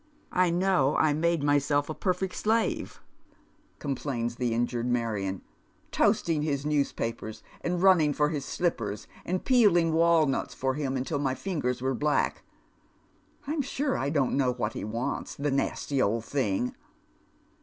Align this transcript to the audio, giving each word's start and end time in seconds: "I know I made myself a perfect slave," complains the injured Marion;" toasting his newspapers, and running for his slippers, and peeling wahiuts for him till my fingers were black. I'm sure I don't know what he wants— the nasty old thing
"I 0.31 0.49
know 0.49 0.95
I 0.97 1.13
made 1.13 1.43
myself 1.43 1.87
a 1.87 1.93
perfect 1.93 2.33
slave," 2.35 2.99
complains 3.77 4.37
the 4.37 4.51
injured 4.51 4.87
Marion;" 4.87 5.43
toasting 5.91 6.41
his 6.41 6.65
newspapers, 6.65 7.43
and 7.63 7.83
running 7.83 8.11
for 8.11 8.29
his 8.29 8.43
slippers, 8.43 9.05
and 9.25 9.45
peeling 9.45 9.91
wahiuts 9.93 10.55
for 10.55 10.73
him 10.73 11.03
till 11.03 11.19
my 11.19 11.35
fingers 11.35 11.83
were 11.83 11.93
black. 11.93 12.41
I'm 13.45 13.61
sure 13.61 13.95
I 13.95 14.09
don't 14.09 14.35
know 14.35 14.53
what 14.53 14.73
he 14.73 14.83
wants— 14.83 15.35
the 15.35 15.51
nasty 15.51 16.01
old 16.01 16.25
thing 16.25 16.75